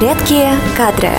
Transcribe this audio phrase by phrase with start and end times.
[0.00, 1.10] Редкие кадры.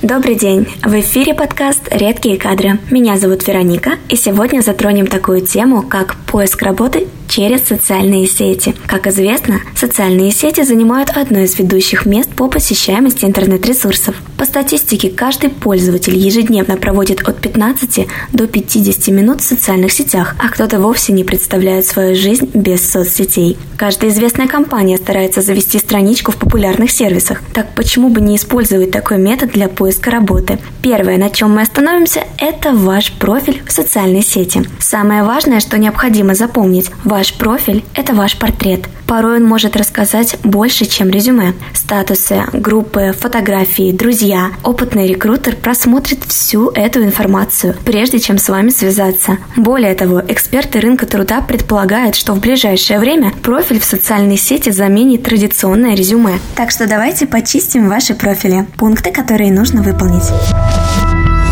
[0.00, 0.66] Добрый день!
[0.82, 2.78] В эфире подкаст «Редкие кадры».
[2.90, 8.74] Меня зовут Вероника, и сегодня затронем такую тему, как поиск работы через социальные сети.
[8.86, 14.16] Как известно, социальные сети занимают одно из ведущих мест по посещаемости интернет-ресурсов.
[14.36, 20.48] По статистике, каждый пользователь ежедневно проводит от 15 до 50 минут в социальных сетях, а
[20.48, 23.56] кто-то вовсе не представляет свою жизнь без соцсетей.
[23.76, 27.42] Каждая известная компания старается завести страничку в популярных сервисах.
[27.54, 30.58] Так почему бы не использовать такой метод для поиска работы?
[30.82, 34.68] Первое, на чем мы остановимся, это ваш профиль в социальной сети.
[34.80, 38.86] Самое важное, что необходимо запомнить, ваш профиль– это ваш портрет.
[39.06, 41.54] Порой он может рассказать больше, чем резюме.
[41.74, 44.52] Статусы, группы, фотографии, друзья.
[44.62, 49.38] Опытный рекрутер просмотрит всю эту информацию, прежде чем с вами связаться.
[49.56, 55.24] Более того, эксперты рынка труда предполагают, что в ближайшее время профиль в социальной сети заменит
[55.24, 56.38] традиционное резюме.
[56.54, 58.66] Так что давайте почистим ваши профили.
[58.76, 60.30] Пункты, которые нужно выполнить.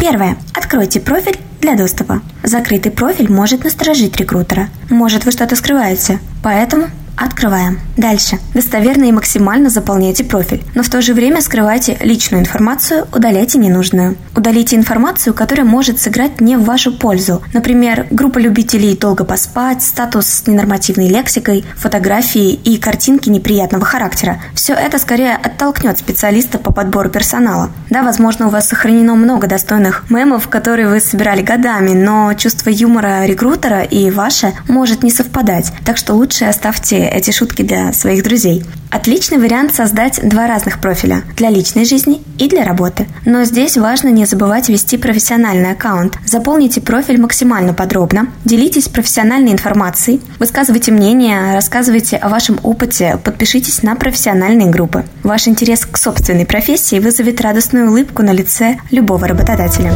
[0.01, 0.37] Первое.
[0.55, 2.23] Откройте профиль для доступа.
[2.45, 4.69] Закрытый профиль может насторожить рекрутера.
[4.91, 6.21] Может, вы что-то скрываете.
[6.43, 6.87] Поэтому
[7.19, 7.81] Открываем.
[7.97, 8.39] Дальше.
[8.55, 14.17] Достоверно и максимально заполняйте профиль, но в то же время скрывайте личную информацию, удаляйте ненужную.
[14.37, 17.43] Удалите информацию, которая может сыграть не в вашу пользу.
[17.53, 24.41] Например, группа любителей долго поспать, статус с ненормативной лексикой, фотографии и картинки неприятного характера.
[24.55, 27.71] Все это скорее оттолкнет специалиста по подбору персонала.
[27.91, 33.25] Да, возможно, у вас сохранено много достойных мемов, которые вы собирали годами, но чувство юмора
[33.27, 35.73] рекрутера и ваше может не совпадать.
[35.85, 38.65] Так что лучше оставьте эти шутки для своих друзей.
[38.91, 43.07] Отличный вариант создать два разных профиля– для личной жизни и для работы.
[43.27, 46.19] Но здесь важно не забывать вести профессиональный аккаунт.
[46.27, 53.95] Заполните профиль максимально подробно, делитесь профессиональной информацией, высказывайте мнение, рассказывайте о вашем опыте, подпишитесь на
[53.95, 55.05] профессиональные группы.
[55.23, 59.93] Ваш интерес к собственной профессии вызовет радостную улыбку на лице любого работодателя.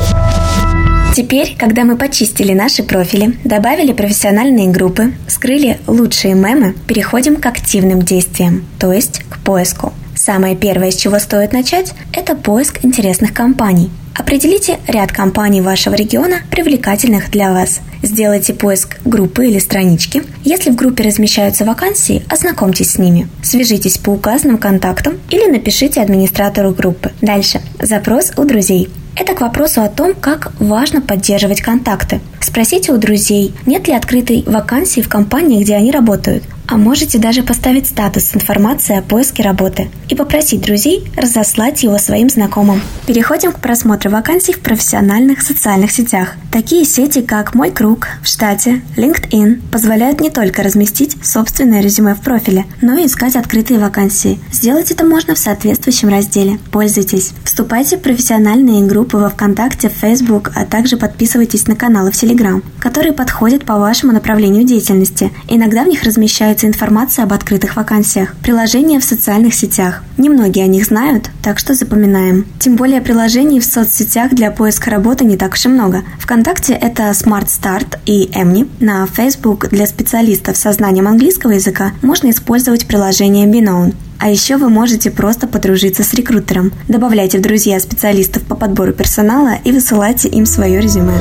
[1.14, 8.00] Теперь, когда мы почистили наши профили, добавили профессиональные группы, скрыли лучшие мемы, переходим к активным
[8.00, 9.92] действиям, то есть к поиску.
[10.24, 13.90] Самое первое, с чего стоит начать, это поиск интересных компаний.
[14.14, 17.80] Определите ряд компаний вашего региона, привлекательных для вас.
[18.04, 20.22] Сделайте поиск группы или странички.
[20.44, 23.26] Если в группе размещаются вакансии, ознакомьтесь с ними.
[23.42, 27.10] Свяжитесь по указанным контактам или напишите администратору группы.
[27.20, 27.60] Дальше.
[27.80, 28.90] Запрос у друзей.
[29.16, 32.20] Это к вопросу о том, как важно поддерживать контакты.
[32.40, 36.44] Спросите у друзей, нет ли открытой вакансии в компании, где они работают.
[36.72, 42.30] А можете даже поставить статус с о поиске работы и попросить друзей разослать его своим
[42.30, 42.80] знакомым.
[43.06, 46.36] Переходим к просмотру вакансий в профессиональных социальных сетях.
[46.50, 52.22] Такие сети, как «Мой круг», в штате, LinkedIn, позволяют не только разместить собственное резюме в
[52.22, 54.38] профиле, но и искать открытые вакансии.
[54.50, 56.58] Сделать это можно в соответствующем разделе.
[56.70, 57.32] Пользуйтесь.
[57.44, 63.12] Вступайте в профессиональные группы во ВКонтакте, Facebook, а также подписывайтесь на каналы в Telegram, которые
[63.12, 65.30] подходят по вашему направлению деятельности.
[65.48, 68.34] Иногда в них размещаются появляется информация об открытых вакансиях.
[68.42, 70.02] Приложения в социальных сетях.
[70.18, 72.44] Немногие о них знают, так что запоминаем.
[72.58, 76.02] Тем более приложений в соцсетях для поиска работы не так уж и много.
[76.18, 78.68] Вконтакте это Smart Start и Emni.
[78.80, 83.94] На Facebook для специалистов со знанием английского языка можно использовать приложение Binown.
[84.18, 86.72] А еще вы можете просто подружиться с рекрутером.
[86.88, 91.14] Добавляйте в друзья специалистов по подбору персонала и высылайте им свое резюме.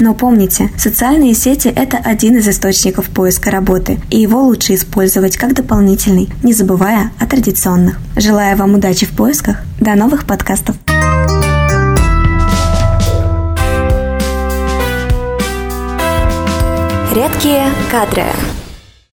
[0.00, 5.54] Но помните, социальные сети– это один из источников поиска работы, и его лучше использовать как
[5.54, 7.98] дополнительный, не забывая о традиционных.
[8.16, 9.58] Желаю вам удачи в поисках.
[9.80, 10.76] До новых подкастов.
[17.12, 18.26] Редкие кадры.